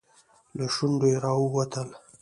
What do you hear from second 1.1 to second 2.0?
يې راووتل.